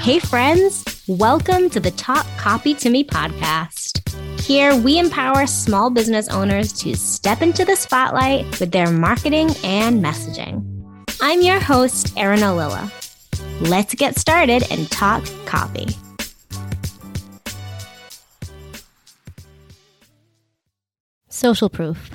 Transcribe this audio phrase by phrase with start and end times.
[0.00, 4.06] Hey, friends, welcome to the Talk Copy to Me podcast.
[4.40, 10.04] Here, we empower small business owners to step into the spotlight with their marketing and
[10.04, 10.62] messaging.
[11.22, 12.90] I'm your host, Erin Ollila.
[13.66, 15.86] Let's get started and talk copy.
[21.30, 22.10] Social proof.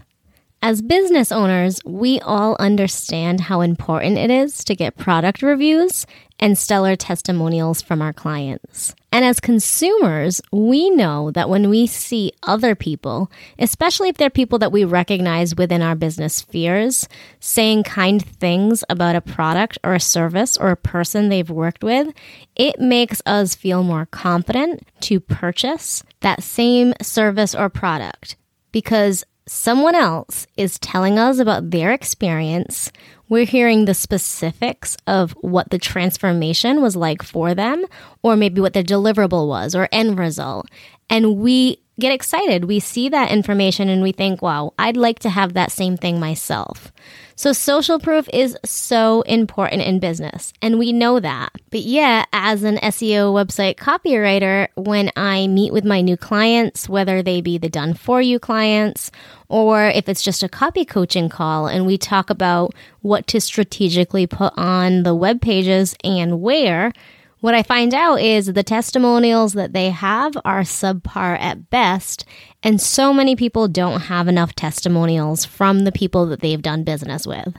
[0.62, 6.08] As business owners, we all understand how important it is to get product reviews
[6.40, 8.96] and stellar testimonials from our clients.
[9.12, 14.60] And as consumers, we know that when we see other people, especially if they're people
[14.60, 17.08] that we recognize within our business spheres,
[17.40, 22.14] saying kind things about a product or a service or a person they've worked with,
[22.56, 28.36] it makes us feel more confident to purchase that same service or product
[28.74, 32.92] because someone else is telling us about their experience.
[33.30, 37.86] We're hearing the specifics of what the transformation was like for them,
[38.24, 40.68] or maybe what their deliverable was or end result.
[41.10, 42.66] And we get excited.
[42.66, 46.20] We see that information and we think, wow, I'd like to have that same thing
[46.20, 46.92] myself.
[47.38, 51.52] So social proof is so important in business, and we know that.
[51.70, 57.22] But yeah, as an SEO website copywriter, when I meet with my new clients, whether
[57.22, 59.12] they be the done for you clients
[59.50, 64.26] or if it's just a copy coaching call and we talk about what to strategically
[64.26, 66.94] put on the web pages and where,
[67.46, 72.26] what I find out is the testimonials that they have are subpar at best,
[72.64, 77.28] and so many people don't have enough testimonials from the people that they've done business
[77.28, 77.54] with.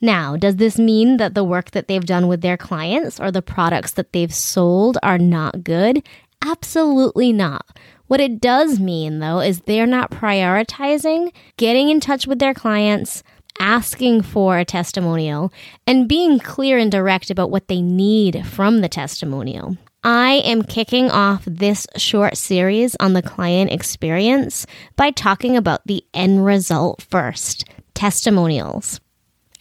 [0.00, 3.42] Now, does this mean that the work that they've done with their clients or the
[3.42, 6.02] products that they've sold are not good?
[6.42, 7.78] Absolutely not.
[8.06, 13.22] What it does mean, though, is they're not prioritizing getting in touch with their clients,
[13.58, 15.52] asking for a testimonial
[15.86, 19.76] and being clear and direct about what they need from the testimonial.
[20.04, 26.04] I am kicking off this short series on the client experience by talking about the
[26.14, 27.64] end result first
[27.94, 29.00] testimonials.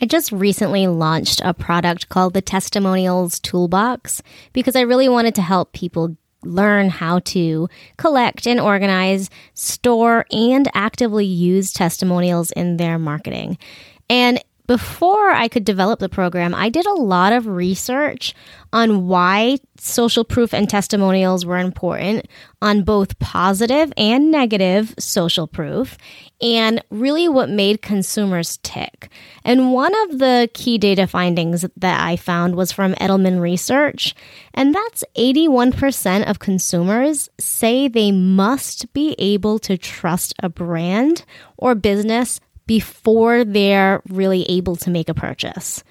[0.01, 4.21] I just recently launched a product called the Testimonials Toolbox
[4.53, 7.67] because I really wanted to help people learn how to
[7.97, 13.57] collect and organize, store, and actively use testimonials in their marketing.
[14.09, 18.33] And before I could develop the program, I did a lot of research
[18.73, 22.27] on why social proof and testimonials were important
[22.61, 25.97] on both positive and negative social proof
[26.41, 29.09] and really what made consumers tick.
[29.43, 34.15] And one of the key data findings that I found was from Edelman Research,
[34.53, 41.23] and that's 81% of consumers say they must be able to trust a brand
[41.57, 45.83] or business before they're really able to make a purchase.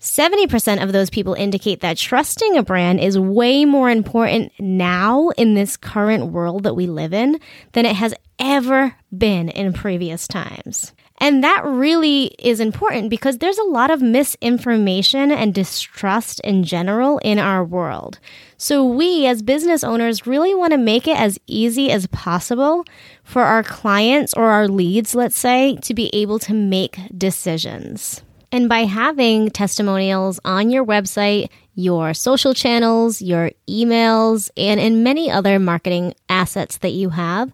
[0.00, 5.54] 70% of those people indicate that trusting a brand is way more important now in
[5.54, 7.40] this current world that we live in
[7.72, 10.92] than it has ever been in previous times.
[11.18, 17.18] And that really is important because there's a lot of misinformation and distrust in general
[17.18, 18.18] in our world.
[18.56, 22.84] So, we as business owners really want to make it as easy as possible
[23.22, 28.22] for our clients or our leads, let's say, to be able to make decisions.
[28.50, 35.30] And by having testimonials on your website, your social channels, your emails, and in many
[35.30, 37.52] other marketing assets that you have,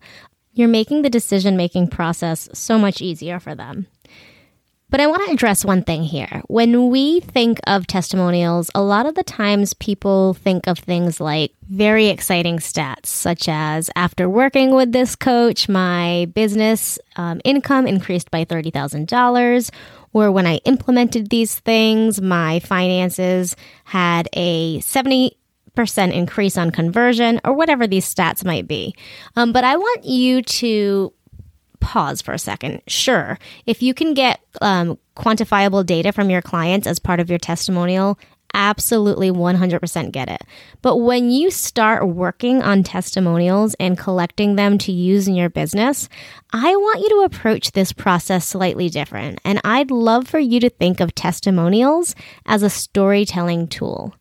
[0.61, 3.87] you're making the decision making process so much easier for them.
[4.91, 6.43] But I want to address one thing here.
[6.49, 11.53] When we think of testimonials, a lot of the times people think of things like
[11.69, 18.33] very exciting stats, such as after working with this coach, my business um, income increased
[18.33, 19.71] by $30,000
[20.13, 23.55] or when I implemented these things, my finances
[23.85, 25.37] had a 70
[25.75, 28.95] percent increase on conversion or whatever these stats might be.
[29.37, 31.13] Um, but I want you to
[31.81, 32.83] pause for a second.
[32.87, 37.39] Sure, if you can get um, quantifiable data from your clients as part of your
[37.39, 38.19] testimonial,
[38.55, 40.43] absolutely 100% get it.
[40.83, 46.09] But when you start working on testimonials and collecting them to use in your business,
[46.53, 49.41] I want you to approach this process slightly different.
[49.45, 52.15] And I'd love for you to think of testimonials
[52.47, 54.15] as a storytelling tool.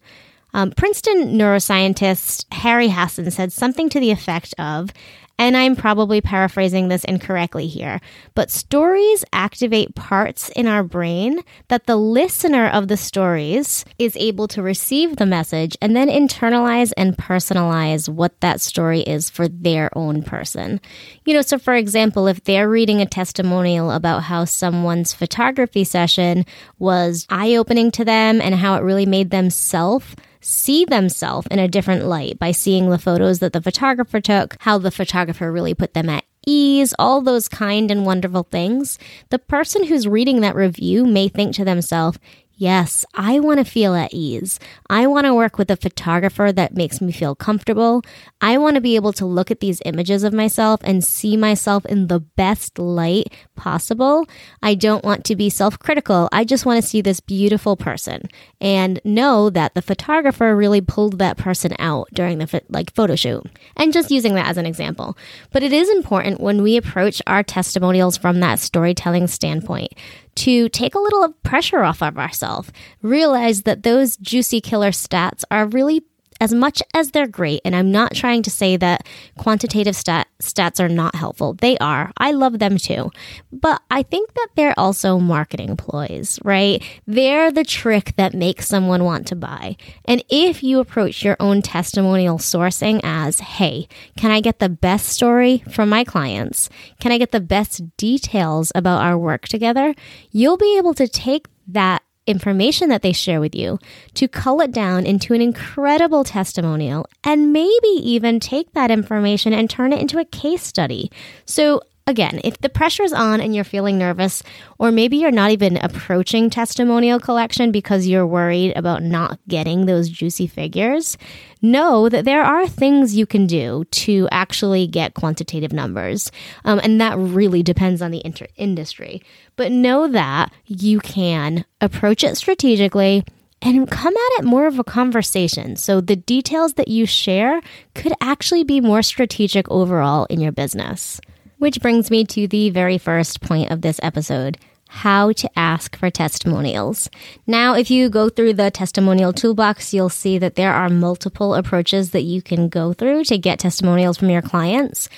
[0.54, 4.92] Um, Princeton neuroscientist Uri Hasson said something to the effect of
[5.38, 8.02] And I'm probably paraphrasing this incorrectly here,
[8.36, 14.50] but stories activate parts in our brain that the listener of the stories is able
[14.50, 19.90] to receive the message and then internalize and personalize what that story is for their
[19.98, 20.82] own person.
[21.24, 26.46] You know, so for example, if they're reading a testimonial about how someone's photography session
[26.80, 31.60] was eye opening to them and how it really made them self see themselves in
[31.60, 35.74] a different light by seeing the photos that the photographer took, how the photographer really
[35.74, 38.98] put them at ease, all those kind and wonderful things,
[39.30, 42.18] the person who's reading that review may think to themselves,
[42.60, 44.60] Yes, I want to feel at ease.
[44.90, 48.02] I want to work with a photographer that makes me feel comfortable.
[48.42, 51.86] I want to be able to look at these images of myself and see myself
[51.86, 54.28] in the best light possible.
[54.62, 56.28] I don't want to be self critical.
[56.34, 58.28] I just want to see this beautiful person
[58.60, 63.46] and know that the photographer really pulled that person out during the like photo shoot.
[63.78, 65.18] And just using that as an example.
[65.52, 69.94] But it is important when we approach our testimonials from that storytelling standpoint
[70.40, 72.72] to take a little of pressure off of ourselves.
[73.02, 76.06] Realize that those juicy killer stats are really
[76.40, 79.06] as much as they're great, and I'm not trying to say that
[79.38, 81.54] quantitative stat, stats are not helpful.
[81.54, 82.12] They are.
[82.18, 83.12] I love them too.
[83.52, 86.84] But I think that they're also marketing ploys, right?
[87.06, 89.76] They're the trick that makes someone want to buy.
[90.06, 93.88] And if you approach your own testimonial sourcing as, hey,
[94.18, 96.70] can I get the best story from my clients?
[97.00, 99.94] Can I get the best details about our work together?
[100.32, 103.80] You'll be able to take that information that they share with you
[104.14, 109.70] to cull it down into an incredible testimonial and maybe even take that information and
[109.70, 111.12] turn it into a case study.
[111.46, 114.42] So Again, if the pressure's on and you're feeling nervous,
[114.80, 120.10] or maybe you're not even approaching testimonial collection because you're worried about not getting those
[120.10, 121.20] juicy figures,
[121.62, 126.32] know that there are things you can do to actually get quantitative numbers.
[126.66, 129.22] Um, and that really depends on the inter- industry.
[129.56, 133.24] But know that you can approach it strategically
[133.62, 135.76] and come at it more of a conversation.
[135.76, 137.62] So the details that you share
[137.94, 141.22] could actually be more strategic overall in your business.
[141.60, 144.58] Which brings me to the very first point of this episode
[144.88, 147.10] how to ask for testimonials.
[147.46, 152.12] Now, if you go through the testimonial toolbox, you'll see that there are multiple approaches
[152.12, 155.10] that you can go through to get testimonials from your clients.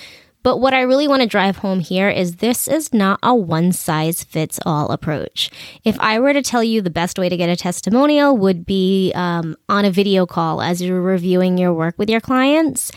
[0.42, 3.70] But what I really want to drive home here is this is not a one
[3.70, 5.48] size fits all approach.
[5.84, 9.12] If I were to tell you the best way to get a testimonial would be
[9.14, 12.90] um, on a video call as you're reviewing your work with your clients,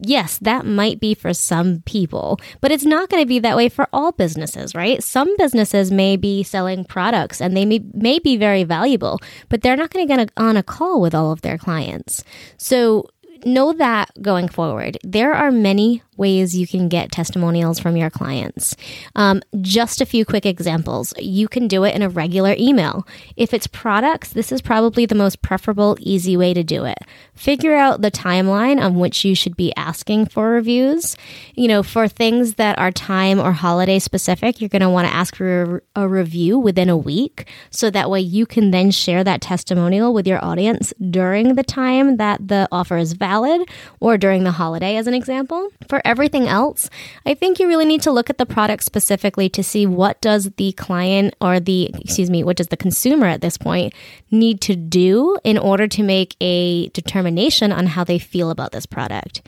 [0.00, 3.68] yes, that might be for some people, but it's not going to be that way
[3.68, 5.02] for all businesses, right?
[5.02, 9.18] Some businesses may be selling products and they may, may be very valuable,
[9.48, 12.22] but they're not going to get on a call with all of their clients.
[12.56, 13.08] So
[13.44, 18.76] know that going forward, there are many ways you can get testimonials from your clients.
[19.16, 21.14] Um, just a few quick examples.
[21.18, 23.06] You can do it in a regular email.
[23.36, 26.98] If it's products, this is probably the most preferable, easy way to do it.
[27.34, 31.16] Figure out the timeline on which you should be asking for reviews.
[31.54, 35.14] You know, for things that are time or holiday specific, you're going to want to
[35.14, 37.46] ask for a, review within a week.
[37.70, 42.16] So that way you can then share that testimonial with your audience during the time
[42.16, 43.68] that the offer is valid
[44.00, 45.68] or during the holiday, as an example.
[45.86, 46.90] For everything else,
[47.24, 50.50] I think you really need to look at the product specifically to see what does
[50.56, 53.92] the client or the, excuse me, what does the consumer at this point
[54.30, 58.86] need to do in order to make a determination on how they feel about this
[58.86, 59.42] product.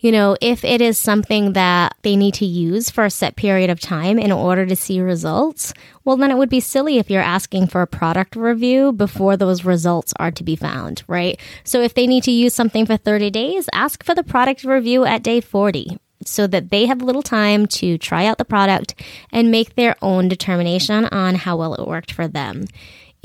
[0.00, 3.70] You know, if it is something that they need to use for a set period
[3.70, 5.72] of time in order to see results,
[6.04, 9.64] well, then it would be silly if you're asking for a product review before those
[9.64, 11.40] results are to be found, right?
[11.64, 15.04] So if they need to use something for 30 days, ask for the product review
[15.04, 18.94] at day 40 so that they have little time to try out the product
[19.32, 22.66] and make their own determination on how well it worked for them.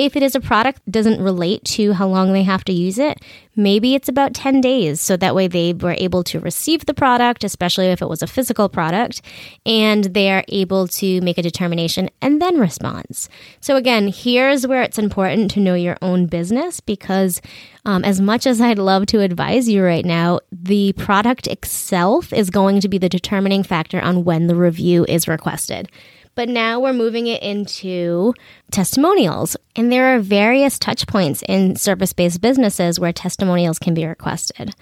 [0.01, 2.97] If it is a product that doesn't relate to how long they have to use
[2.97, 3.21] it,
[3.55, 4.99] maybe it's about 10 days.
[4.99, 8.27] So that way they were able to receive the product, especially if it was a
[8.27, 9.21] physical product,
[9.63, 13.29] and they are able to make a determination and then response.
[13.59, 17.39] So again, here's where it's important to know your own business because
[17.85, 22.49] um, as much as I'd love to advise you right now, the product itself is
[22.49, 25.91] going to be the determining factor on when the review is requested.
[26.35, 28.33] But now we're moving it into
[28.71, 29.57] testimonials.
[29.75, 34.73] And there are various touch points in service based businesses where testimonials can be requested.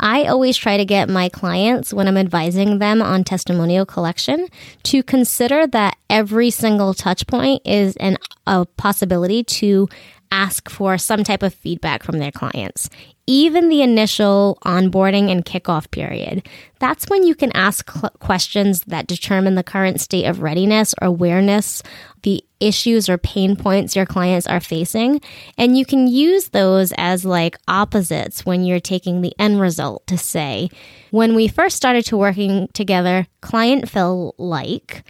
[0.00, 4.48] I always try to get my clients, when I'm advising them on testimonial collection,
[4.84, 9.88] to consider that every single touch point is an, a possibility to
[10.30, 12.90] ask for some type of feedback from their clients.
[13.30, 16.48] Even the initial onboarding and kickoff period.
[16.78, 21.08] That's when you can ask cl- questions that determine the current state of readiness or
[21.08, 21.82] awareness,
[22.22, 25.20] the issues or pain points your clients are facing.
[25.58, 30.16] And you can use those as like opposites when you're taking the end result to
[30.16, 30.70] say,
[31.10, 35.04] when we first started to working together, client felt like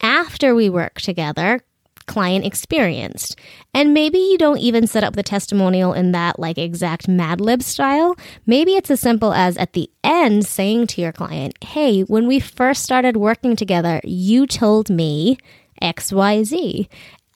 [0.00, 1.60] after we work together,
[2.06, 3.38] client experienced.
[3.72, 7.62] And maybe you don't even set up the testimonial in that like exact Mad Lib
[7.62, 8.16] style.
[8.46, 12.40] Maybe it's as simple as at the end saying to your client, Hey, when we
[12.40, 15.38] first started working together, you told me
[15.82, 16.88] XYZ.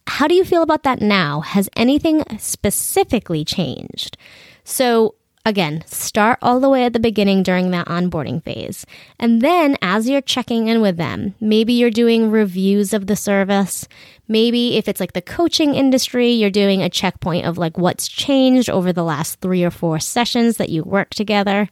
[0.06, 1.40] How do you feel about that now?
[1.40, 4.16] Has anything specifically changed?
[4.64, 5.14] So
[5.48, 8.84] Again, start all the way at the beginning during that onboarding phase.
[9.18, 13.88] And then as you're checking in with them, maybe you're doing reviews of the service.
[14.28, 18.68] Maybe if it's like the coaching industry, you're doing a checkpoint of like what's changed
[18.68, 21.68] over the last three or four sessions that you work together.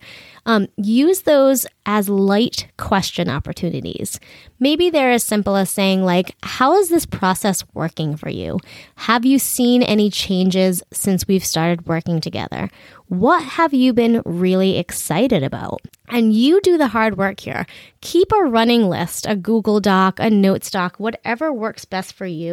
[0.47, 4.21] Um, use those as light question opportunities.
[4.61, 8.59] Maybe they're as simple as saying, like, how is this process working for you?
[8.95, 12.71] Have you seen any changes since we've started working together?
[13.09, 15.81] What have you been really excited about?
[16.09, 17.67] And you do the hard work here.
[18.01, 22.46] Keep a running list, a Google Doc, a Notes Doc, whatever works best for you.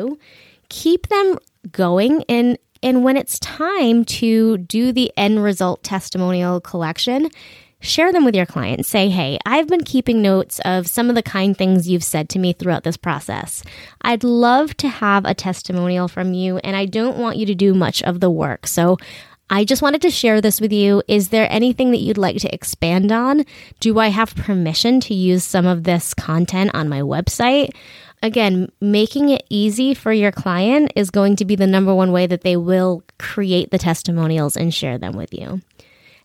[0.69, 1.37] Keep them
[1.71, 7.29] going and and when it's time to do the end result testimonial collection,
[7.79, 8.89] share them with your clients.
[8.89, 12.39] Say, hey, I've been keeping notes of some of the kind things you've said to
[12.39, 13.63] me throughout this process.
[14.01, 17.73] I'd love to have a testimonial from you, and I don't want you to do
[17.73, 18.67] much of the work.
[18.67, 18.97] So
[19.49, 21.03] I just wanted to share this with you.
[21.07, 23.45] Is there anything that you'd like to expand on?
[23.79, 27.69] Do I have permission to use some of this content on my website?
[28.23, 32.25] Again, making it easy for your client is going to be the number one way
[32.25, 35.61] that they will create the testimonials and share them with you.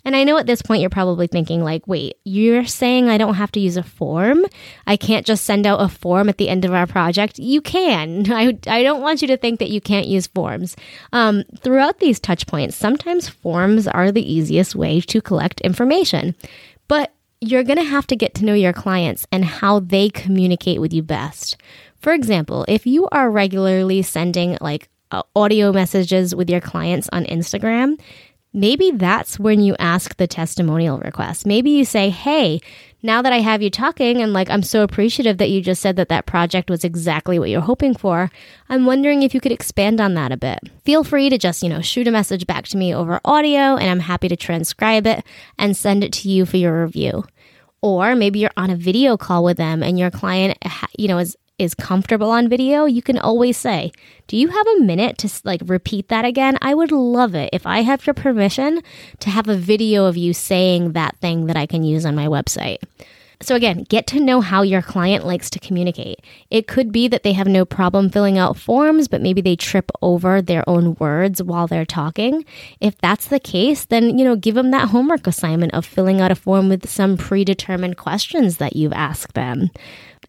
[0.05, 3.35] And I know at this point you're probably thinking, like, wait, you're saying I don't
[3.35, 4.45] have to use a form?
[4.87, 7.41] I can't just send out a form at the end of our project?
[7.41, 8.33] You can.
[8.33, 10.77] I, I don't want you to think that you can't use forms.
[11.13, 16.37] Um, throughout these touch points, sometimes forms are the easiest way to collect information.
[16.87, 20.81] But you're going to have to get to know your clients and how they communicate
[20.81, 21.57] with you best.
[22.01, 27.25] For example, if you are regularly sending like uh, audio messages with your clients on
[27.25, 27.99] Instagram,
[28.53, 31.47] maybe that's when you ask the testimonial request.
[31.47, 32.61] Maybe you say, Hey,
[33.03, 35.97] now that I have you talking and like I'm so appreciative that you just said
[35.97, 38.31] that that project was exactly what you're hoping for,
[38.69, 40.59] I'm wondering if you could expand on that a bit.
[40.85, 43.89] Feel free to just, you know, shoot a message back to me over audio and
[43.89, 45.25] I'm happy to transcribe it
[45.59, 47.25] and send it to you for your review.
[47.81, 50.59] Or maybe you're on a video call with them and your client,
[50.99, 53.93] you know, is is comfortable on video, you can always say,
[54.27, 56.57] Do you have a minute to like repeat that again?
[56.63, 58.83] I would love it if I have your permission
[59.21, 62.27] to have a video of you saying that thing that I can use on my
[62.27, 62.79] website.
[63.41, 66.21] So, again, get to know how your client likes to communicate.
[66.51, 69.93] It could be that they have no problem filling out forms, but maybe they trip
[70.03, 72.45] over their own words while they're talking.
[72.81, 76.33] If that's the case, then, you know, give them that homework assignment of filling out
[76.33, 79.71] a form with some predetermined questions that you've asked them.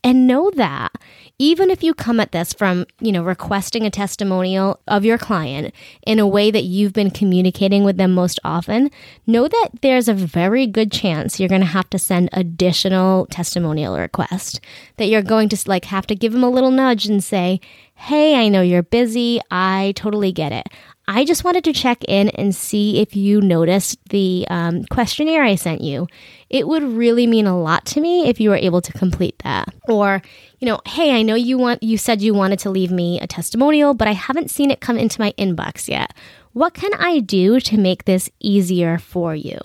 [0.03, 0.93] And know that
[1.39, 5.73] even if you come at this from, you know, requesting a testimonial of your client
[6.05, 8.91] in a way that you've been communicating with them most often,
[9.27, 13.97] know that there's a very good chance you're going to have to send additional testimonial
[13.97, 14.59] requests.
[14.97, 17.59] That you're going to like have to give them a little nudge and say,
[17.93, 19.39] "Hey, I know you're busy.
[19.51, 20.67] I totally get it.
[21.11, 25.55] I just wanted to check in and see if you noticed the um, questionnaire I
[25.55, 26.07] sent you.
[26.51, 29.73] It would really mean a lot to me if you were able to complete that.
[29.87, 30.21] Or,
[30.59, 33.25] you know, hey, I know you want you said you wanted to leave me a
[33.25, 36.13] testimonial, but I haven't seen it come into my inbox yet.
[36.53, 39.57] What can I do to make this easier for you?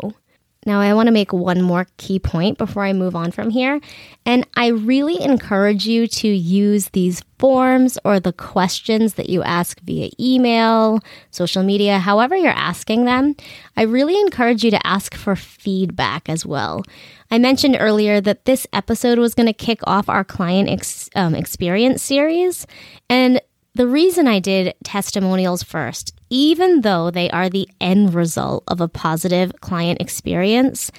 [0.66, 3.80] Now, I want to make one more key point before I move on from here.
[4.24, 9.80] And I really encourage you to use these forms or the questions that you ask
[9.80, 13.34] via email, social media, however you're asking them.
[13.76, 16.82] I really encourage you to ask for feedback as well.
[17.30, 21.34] I mentioned earlier that this episode was going to kick off our client ex- um,
[21.34, 22.66] experience series.
[23.10, 23.40] And
[23.74, 28.88] the reason I did testimonials first, even though they are the end result of a
[28.88, 30.90] positive client experience,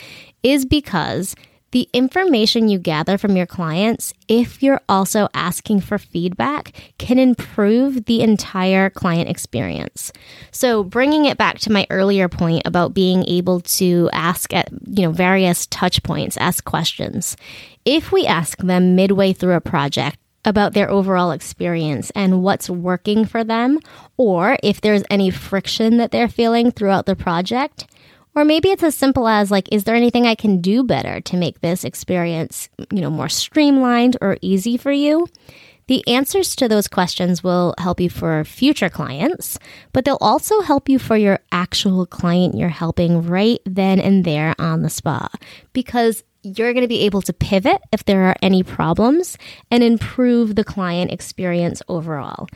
[0.44, 1.36] is because
[1.76, 8.06] the information you gather from your clients, if you're also asking for feedback, can improve
[8.06, 10.14] the entire client experience.
[10.52, 15.04] So, bringing it back to my earlier point about being able to ask at, you
[15.04, 17.36] know, various touch points, ask questions.
[17.84, 23.26] If we ask them midway through a project, about their overall experience and what's working
[23.26, 23.80] for them,
[24.18, 27.88] or if there's any friction that they're feeling throughout the project.
[28.36, 31.38] Or maybe it's as simple as like, is there anything I can do better to
[31.38, 35.28] make this experience, you know, more streamlined or easy for you?
[35.88, 39.60] The answers to those questions will help you for future clients,
[39.94, 44.56] but they'll also help you for your actual client you're helping right then and there
[44.58, 45.40] on the spot
[45.74, 49.38] because you're going to be able to pivot if there are any problems
[49.72, 52.48] and improve the client experience overall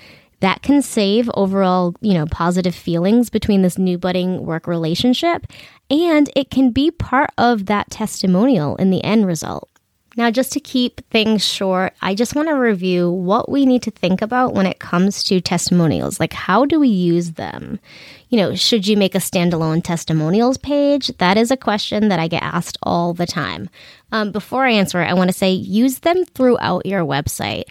[0.41, 5.46] that can save overall, you know, positive feelings between this new budding work relationship.
[5.89, 9.69] And it can be part of that testimonial in the end result.
[10.18, 13.92] Now, just to keep things short, I just want to review what we need to
[13.92, 16.20] think about when it comes to testimonials.
[16.20, 17.80] Like, how do we use them?
[18.30, 21.08] You know, should you make a standalone testimonials page?
[21.20, 23.70] That is a question that I get asked all the time.
[24.12, 27.66] Um, before I answer it, I want to say use them throughout your website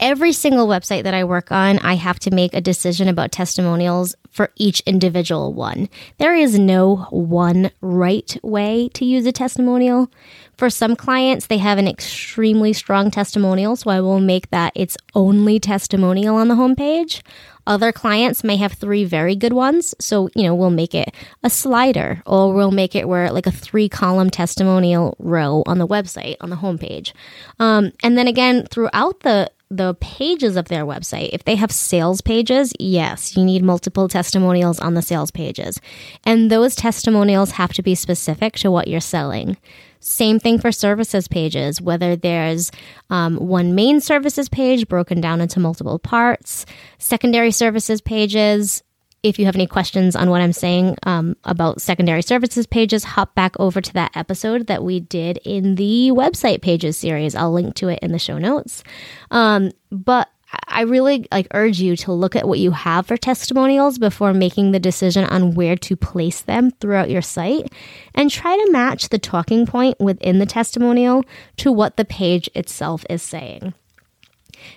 [0.00, 4.14] every single website that I work on, I have to make a decision about testimonials
[4.30, 5.88] for each individual one.
[6.18, 10.10] There is no one right way to use a testimonial.
[10.56, 14.96] For some clients, they have an extremely strong testimonial, so I will make that its
[15.14, 17.22] only testimonial on the homepage.
[17.66, 21.50] Other clients may have three very good ones, so you know we'll make it a
[21.50, 26.36] slider, or we'll make it where like a three column testimonial row on the website
[26.40, 27.12] on the homepage.
[27.58, 31.30] Um, and then again, throughout the the pages of their website.
[31.32, 35.80] If they have sales pages, yes, you need multiple testimonials on the sales pages.
[36.24, 39.56] And those testimonials have to be specific to what you're selling.
[40.00, 42.70] Same thing for services pages, whether there's
[43.10, 46.64] um, one main services page broken down into multiple parts,
[46.98, 48.82] secondary services pages,
[49.22, 53.34] if you have any questions on what I'm saying um, about secondary services pages, hop
[53.34, 57.34] back over to that episode that we did in the website pages series.
[57.34, 58.84] I'll link to it in the show notes.
[59.30, 60.28] Um, but
[60.66, 64.72] I really like urge you to look at what you have for testimonials before making
[64.72, 67.72] the decision on where to place them throughout your site
[68.14, 71.24] and try to match the talking point within the testimonial
[71.58, 73.74] to what the page itself is saying.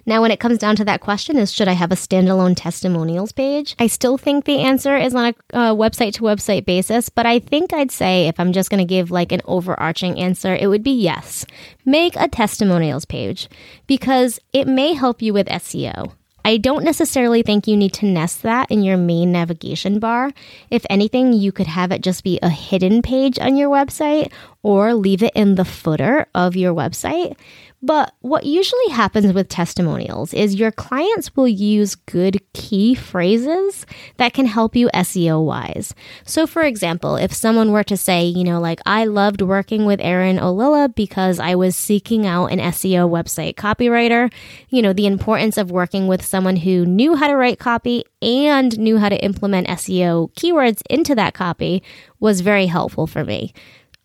[0.06, 3.32] Now, when it comes down to that question, is should I have a standalone testimonials
[3.32, 3.76] page?
[3.80, 7.40] I still think the answer is on a uh, website to website basis, but I
[7.40, 10.84] think I'd say if I'm just going to give like an overarching answer, it would
[10.84, 11.46] be yes.
[11.86, 13.50] Make a testimonials page
[13.88, 16.14] because it may help you with SEO.
[16.44, 20.32] I don't necessarily think you need to nest that in your main navigation bar.
[20.70, 24.32] If anything, you could have it just be a hidden page on your website
[24.64, 27.38] or leave it in the footer of your website.
[27.84, 34.34] But what usually happens with testimonials is your clients will use good key phrases that
[34.34, 35.96] can help you SEO wise.
[36.24, 40.00] So, for example, if someone were to say, you know, like, I loved working with
[40.00, 44.32] Erin Ollila because I was seeking out an SEO website copywriter,
[44.70, 48.78] you know, the importance of working with someone who knew how to write copy and
[48.78, 51.82] knew how to implement SEO keywords into that copy
[52.20, 53.52] was very helpful for me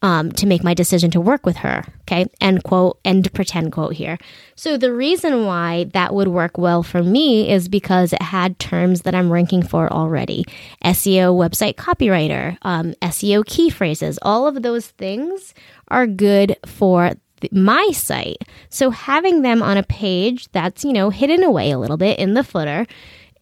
[0.02, 1.85] um, to make my decision to work with her.
[2.02, 4.18] Okay, end quote, end pretend quote here.
[4.54, 9.02] So the reason why that would work well for me is because it had terms
[9.02, 10.44] that I'm ranking for already
[10.85, 15.54] SEO website copywriter, um, SEO key phrases, all of those things
[15.88, 17.12] are good for
[17.50, 18.42] my site.
[18.68, 22.35] So having them on a page that's, you know, hidden away a little bit in
[22.35, 22.87] the footer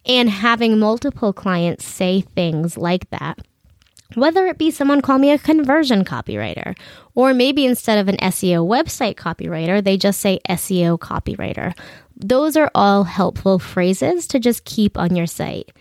[0.06, 3.38] and having multiple clients say things like that
[4.16, 6.76] whether it be someone call me a conversion copywriter,
[7.14, 11.76] or maybe instead of an SEO website copywriter, they just say SEO copywriter.
[12.16, 15.72] Those are all helpful phrases to just keep on your site.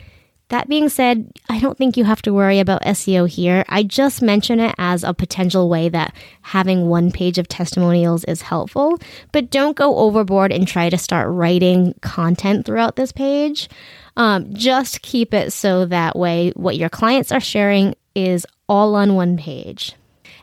[0.49, 3.65] That being said, I don't think you have to worry about SEO here.
[3.69, 8.43] I just mention it as a potential way that having one page of testimonials is
[8.43, 8.99] helpful,
[9.31, 13.67] but don't go overboard and try to start writing content throughout this page.
[14.15, 19.15] Um, just keep it so that way what your clients are sharing is all on
[19.15, 19.95] one page.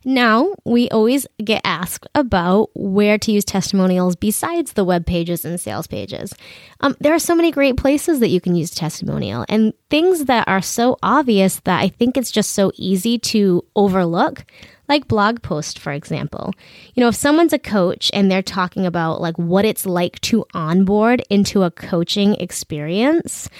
[0.05, 5.61] Now, we always get asked about where to use testimonials besides the web pages and
[5.61, 6.33] sales pages.
[6.81, 10.49] Um, there are so many great places that you can use testimonial and things that
[10.49, 14.45] are so obvious that I think it's just so easy to overlook,
[14.89, 16.55] like blog post, for example.
[16.95, 20.47] You know, if someone's a coach and they're talking about like what it's like to
[20.55, 23.51] onboard into a coaching experience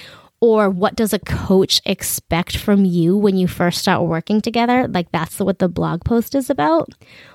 [0.41, 4.87] or what does a coach expect from you when you first start working together?
[4.87, 6.89] Like that's what the blog post is about.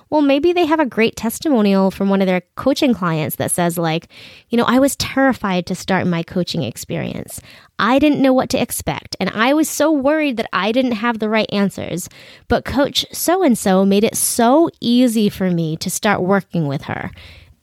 [0.09, 3.77] Well, maybe they have a great testimonial from one of their coaching clients that says,
[3.77, 4.07] like,
[4.49, 7.41] you know, I was terrified to start my coaching experience.
[7.79, 11.19] I didn't know what to expect, and I was so worried that I didn't have
[11.19, 12.09] the right answers.
[12.47, 16.83] But coach so and so made it so easy for me to start working with
[16.83, 17.11] her.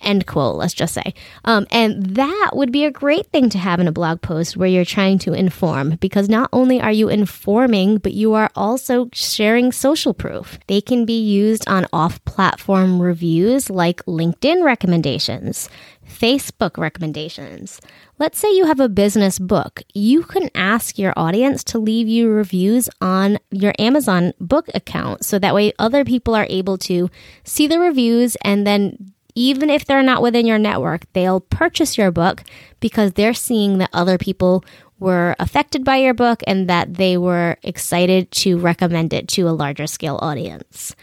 [0.05, 1.15] End quote, let's just say.
[1.45, 4.69] Um, and that would be a great thing to have in a blog post where
[4.69, 9.73] you're trying to inform because not only are you informing, but you are also sharing
[9.73, 10.59] social proof.
[10.67, 15.69] They can be used on off platform reviews like LinkedIn recommendations,
[16.07, 17.81] Facebook recommendations.
[18.19, 19.83] Let's say you have a business book.
[19.93, 25.39] You can ask your audience to leave you reviews on your Amazon book account so
[25.39, 27.11] that way other people are able to
[27.43, 32.11] see the reviews and then even if they're not within your network, they'll purchase your
[32.11, 32.45] book
[32.81, 34.65] because they're seeing that other people
[34.99, 39.51] were affected by your book and that they were excited to recommend it to a
[39.51, 40.95] larger scale audience.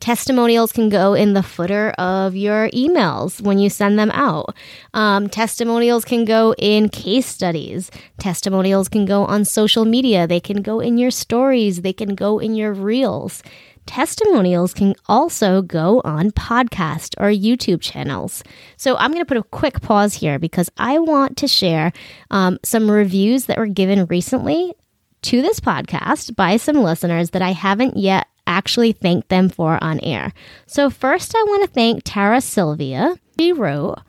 [0.00, 4.54] Testimonials can go in the footer of your emails when you send them out.
[4.94, 7.90] Um, testimonials can go in case studies.
[8.18, 10.26] Testimonials can go on social media.
[10.26, 11.82] They can go in your stories.
[11.82, 13.42] They can go in your reels.
[13.88, 18.44] Testimonials can also go on podcast or YouTube channels.
[18.76, 21.94] So I'm going to put a quick pause here because I want to share
[22.30, 24.74] um, some reviews that were given recently
[25.22, 30.00] to this podcast by some listeners that I haven't yet actually thanked them for on
[30.00, 30.34] air.
[30.66, 33.16] So, first, I want to thank Tara Sylvia.
[33.40, 34.00] She wrote,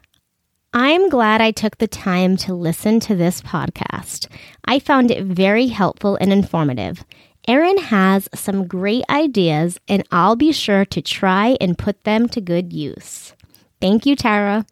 [0.73, 4.27] I'm glad I took the time to listen to this podcast.
[4.65, 7.05] I found it very helpful and informative.
[7.47, 12.41] Erin has some great ideas, and I'll be sure to try and put them to
[12.41, 13.33] good use.
[13.81, 14.65] Thank you, Tara.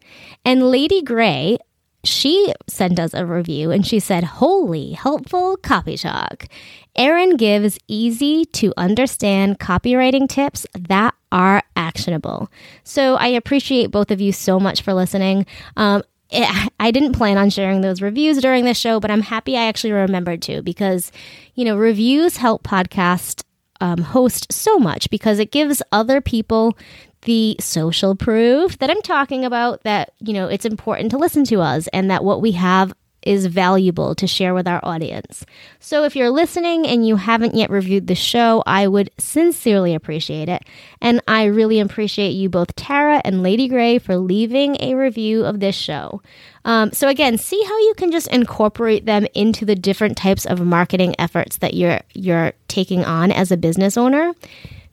[0.44, 1.58] And Lady Gray,
[2.04, 6.46] she sent us a review and she said, Holy helpful copy talk.
[6.94, 12.50] Erin gives easy to understand copywriting tips that are actionable.
[12.84, 15.46] So I appreciate both of you so much for listening.
[15.76, 19.56] Um, it, I didn't plan on sharing those reviews during this show, but I'm happy
[19.56, 21.12] I actually remembered to because,
[21.54, 23.42] you know, reviews help podcast
[23.80, 26.76] um, host so much because it gives other people
[27.22, 31.60] the social proof that I'm talking about that, you know, it's important to listen to
[31.60, 32.92] us and that what we have
[33.28, 35.44] is valuable to share with our audience.
[35.80, 40.48] So if you're listening and you haven't yet reviewed the show, I would sincerely appreciate
[40.48, 40.62] it.
[41.02, 45.60] And I really appreciate you both, Tara and Lady Gray, for leaving a review of
[45.60, 46.22] this show.
[46.64, 50.60] Um, so again, see how you can just incorporate them into the different types of
[50.60, 54.32] marketing efforts that you're you're taking on as a business owner.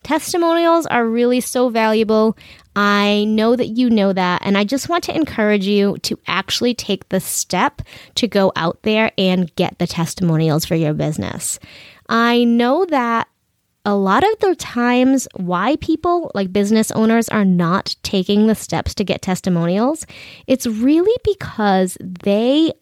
[0.03, 2.37] Testimonials are really so valuable.
[2.75, 6.73] I know that you know that, and I just want to encourage you to actually
[6.73, 7.81] take the step
[8.15, 11.59] to go out there and get the testimonials for your business.
[12.09, 13.27] I know that
[13.85, 18.95] a lot of the times why people like business owners are not taking the steps
[18.95, 20.05] to get testimonials,
[20.47, 22.73] it's really because they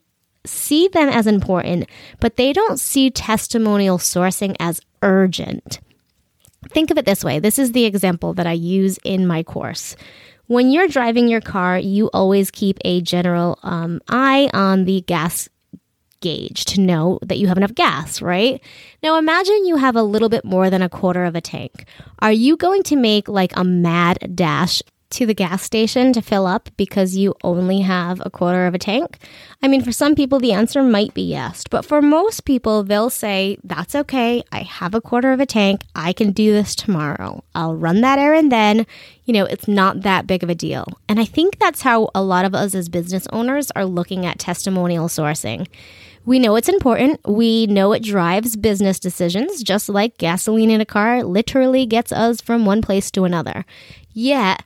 [0.45, 5.79] see them as important, but they don't see testimonial sourcing as urgent.
[6.69, 9.95] Think of it this way this is the example that I use in my course.
[10.47, 15.47] When you're driving your car, you always keep a general um, eye on the gas
[16.23, 18.61] gauge to know that you have enough gas, right?
[19.03, 21.85] Now imagine you have a little bit more than a quarter of a tank.
[22.19, 24.81] Are you going to make like a mad dash
[25.13, 28.79] to the gas station to fill up because you only have a quarter of a
[28.79, 29.17] tank?
[29.61, 33.09] I mean, for some people, the answer might be yes, but for most people, they'll
[33.09, 34.43] say, That's okay.
[34.51, 35.81] I have a quarter of a tank.
[35.95, 37.43] I can do this tomorrow.
[37.55, 38.85] I'll run that errand then.
[39.25, 40.85] You know, it's not that big of a deal.
[41.07, 44.39] And I think that's how a lot of us as business owners are looking at
[44.39, 45.67] testimonial sourcing.
[46.25, 47.19] We know it's important.
[47.27, 52.39] We know it drives business decisions, just like gasoline in a car literally gets us
[52.39, 53.65] from one place to another.
[54.13, 54.63] Yet,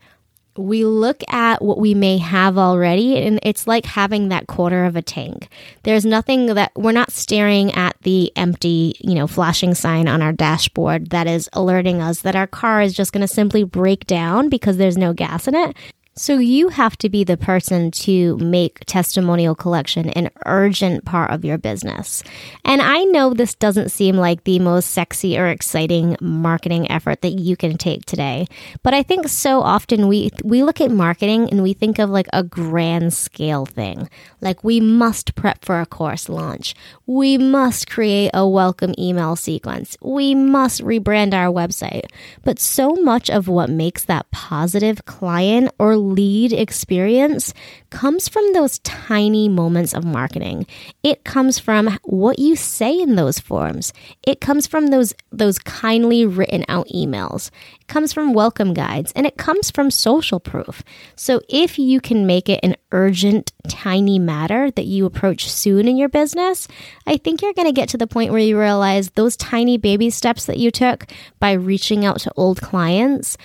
[0.58, 4.96] we look at what we may have already and it's like having that quarter of
[4.96, 5.48] a tank.
[5.84, 10.34] There's nothing that we're not staring at the empty, you know, flashing sign on our
[10.34, 14.50] dashboard that is alerting us that our car is just going to simply break down
[14.50, 15.76] because there's no gas in it.
[16.18, 21.46] So you have to be the person to make testimonial collection an urgent part of
[21.46, 22.24] your business.
[22.66, 27.34] And I know this doesn't seem like the most sexy or exciting marketing effort that
[27.34, 28.48] you can take today,
[28.82, 32.28] but I think so often we we look at marketing and we think of like
[32.34, 34.10] a grand scale thing.
[34.42, 36.74] Like we must prep for a course launch.
[37.06, 39.96] We must create a welcome email sequence.
[40.02, 42.10] We must rebrand our website.
[42.44, 47.54] But so much of what makes that positive client or lead experience
[47.90, 50.66] comes from those tiny moments of marketing.
[51.04, 53.94] It comes from what you say in those forms.
[54.24, 57.50] It comes from those those kindly written out emails.
[57.80, 60.84] It comes from welcome guides and it comes from social proof.
[61.16, 65.98] So if you can make it an urgent tiny matter that you approach soon in
[65.98, 66.68] your business,
[67.06, 70.10] I think you're going to get to the point where you realize those tiny baby
[70.10, 71.06] steps that you took
[71.40, 73.38] by reaching out to old clients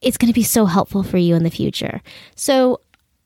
[0.00, 2.00] it's going to be so helpful for you in the future.
[2.34, 2.80] So,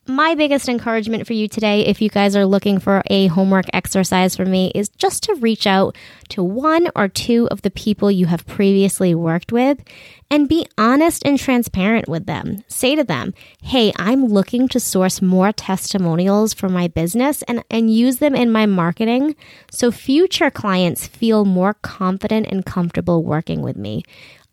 [0.09, 4.35] my biggest encouragement for you today, if you guys are looking for a homework exercise
[4.35, 5.97] from me, is just to reach out
[6.31, 9.79] to one or two of the people you have previously worked with
[10.29, 12.65] and be honest and transparent with them.
[12.67, 13.33] Say to them,
[13.63, 18.51] Hey, I'm looking to source more testimonials for my business and, and use them in
[18.51, 19.37] my marketing
[19.71, 24.03] so future clients feel more confident and comfortable working with me.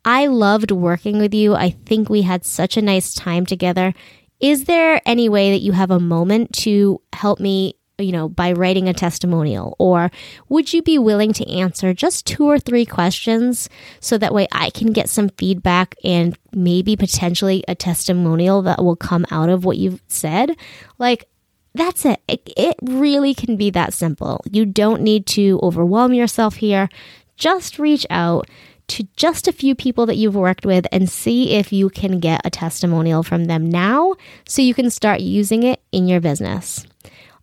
[0.05, 1.55] I loved working with you.
[1.55, 3.93] I think we had such a nice time together.
[4.39, 8.53] Is there any way that you have a moment to help me, you know, by
[8.53, 9.75] writing a testimonial?
[9.77, 10.09] Or
[10.47, 14.69] would you be willing to answer just two or three questions so that way I
[14.69, 19.77] can get some feedback and maybe potentially a testimonial that will come out of what
[19.77, 20.55] you've said?
[20.97, 21.25] Like,
[21.75, 22.21] that's it.
[22.27, 22.49] it.
[22.57, 24.41] It really can be that simple.
[24.49, 26.89] You don't need to overwhelm yourself here.
[27.35, 28.49] Just reach out
[28.89, 32.41] to just a few people that you've worked with and see if you can get
[32.45, 34.15] a testimonial from them now
[34.47, 36.85] so you can start using it in your business.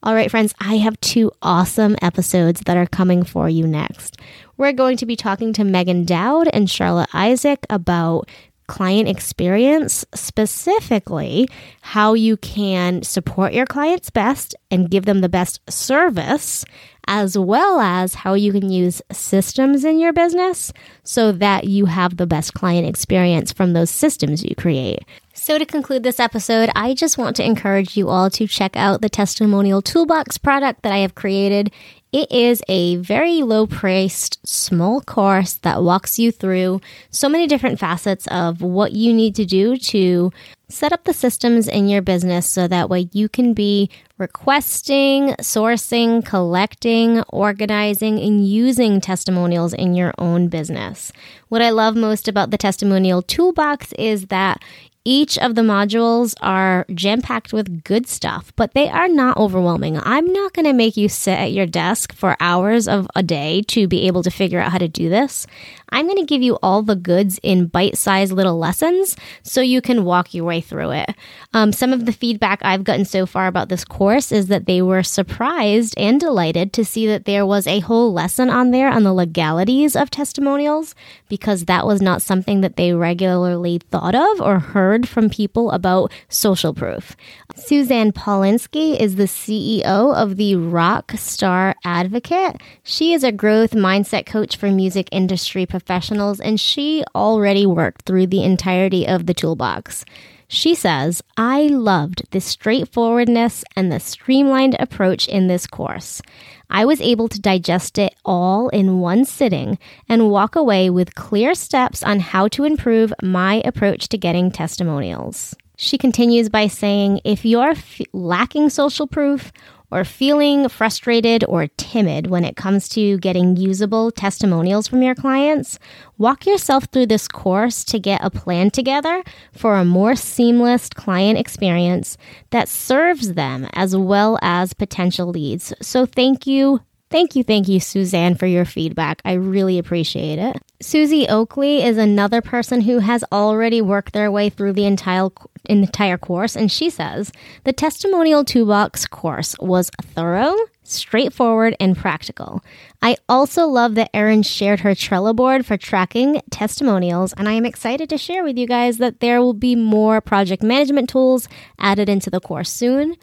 [0.03, 4.19] All right, friends, I have two awesome episodes that are coming for you next.
[4.57, 8.29] We're going to be talking to Megan Dowd and Charlotte Isaac about
[8.67, 11.49] client experience, specifically
[11.81, 16.65] how you can support your clients best and give them the best service
[17.07, 20.73] as well as how you can use systems in your business
[21.05, 25.05] so that you have the best client experience from those systems you create.
[25.39, 29.03] So, to conclude this episode, I just want to encourage you all to check out
[29.03, 31.71] the Testimonial Toolbox product that I have created.
[32.11, 37.79] It is a very low priced, small course that walks you through so many different
[37.79, 40.33] facets of what you need to do to
[40.71, 46.25] set up the systems in your business so that way you can be requesting, sourcing,
[46.25, 51.13] collecting, organizing, and using testimonials in your own business.
[51.51, 54.63] What I love most about the testimonial toolbox is that
[55.07, 59.99] each of the modules are jam packed with good stuff, but they are not overwhelming.
[60.03, 63.63] I'm not going to make you sit at your desk for hours of a day
[63.69, 65.47] to be able to figure out how to do this.
[65.91, 69.81] I'm going to give you all the goods in bite sized little lessons so you
[69.81, 71.11] can walk your way through it.
[71.55, 74.83] Um, some of the feedback I've gotten so far about this course is that they
[74.83, 79.05] were surprised and delighted to see that there was a whole lesson on there on
[79.05, 80.95] the legalities of testimonials
[81.29, 86.13] because that was not something that they regularly thought of or heard from people about
[86.29, 87.17] social proof.
[87.55, 92.61] Suzanne Paulinski is the CEO of the Rock Star Advocate.
[92.83, 98.27] She is a growth mindset coach for music industry professionals, and she already worked through
[98.29, 100.05] the entirety of the toolbox.
[100.49, 106.23] She says, I loved the straightforwardness and the streamlined approach in this course.
[106.71, 111.55] I was able to digest it all in one sitting and walk away with clear
[111.55, 115.55] steps on how to improve my approach to getting testimonials.
[115.77, 119.53] She continues by saying, if you're f- lacking social proof
[119.91, 125.79] or feeling frustrated or timid when it comes to getting usable testimonials from your clients,
[126.19, 129.23] walk yourself through this course to get a plan together
[129.53, 132.17] for a more seamless client experience
[132.51, 135.73] that serves them as well as potential leads.
[135.81, 136.81] So, thank you.
[137.09, 139.23] Thank you, thank you, Suzanne, for your feedback.
[139.25, 140.61] I really appreciate it.
[140.83, 145.29] Susie Oakley is another person who has already worked their way through the entire
[145.69, 147.33] entire course, and she says
[147.65, 152.63] the testimonial toolbox course was thorough, straightforward, and practical.
[153.03, 157.67] I also love that Erin shared her Trello board for tracking testimonials, and I am
[157.67, 162.09] excited to share with you guys that there will be more project management tools added
[162.09, 163.17] into the course soon.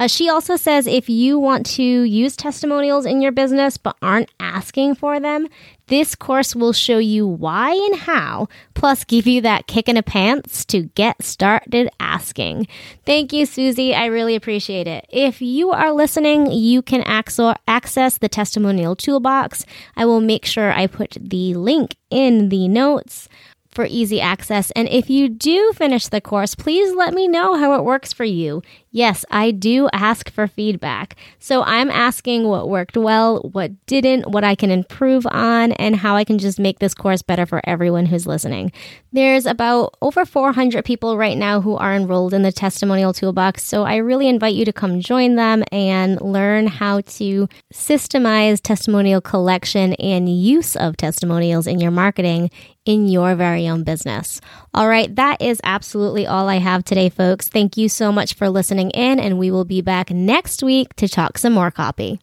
[0.00, 4.30] Uh, she also says if you want to use testimonials in your business but aren't
[4.38, 5.48] asking for them,
[5.88, 10.02] this course will show you why and how, plus give you that kick in the
[10.02, 12.68] pants to get started asking.
[13.06, 13.94] Thank you, Susie.
[13.94, 15.06] I really appreciate it.
[15.08, 19.64] If you are listening, you can access the testimonial toolbox.
[19.96, 23.28] I will make sure I put the link in the notes
[23.70, 24.70] for easy access.
[24.72, 28.24] And if you do finish the course, please let me know how it works for
[28.24, 28.62] you.
[28.90, 31.16] Yes, I do ask for feedback.
[31.38, 36.16] So I'm asking what worked well, what didn't, what I can improve on, and how
[36.16, 38.72] I can just make this course better for everyone who's listening.
[39.12, 43.62] There's about over 400 people right now who are enrolled in the testimonial toolbox.
[43.62, 49.20] So I really invite you to come join them and learn how to systemize testimonial
[49.20, 52.50] collection and use of testimonials in your marketing
[52.88, 54.40] in your very own business.
[54.72, 57.46] All right, that is absolutely all I have today, folks.
[57.46, 61.08] Thank you so much for listening in, and we will be back next week to
[61.08, 62.20] talk some more copy.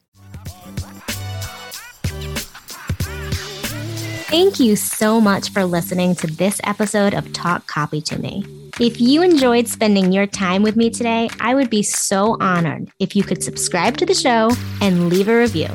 [4.28, 8.44] Thank you so much for listening to this episode of Talk Copy to Me.
[8.80, 13.14] If you enjoyed spending your time with me today, I would be so honored if
[13.14, 14.50] you could subscribe to the show
[14.82, 15.68] and leave a review.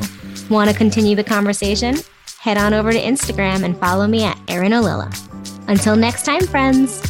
[0.50, 1.96] Want to continue the conversation?
[2.40, 5.10] Head on over to Instagram and follow me at Erin Ollila.
[5.68, 7.02] Until next time, friends.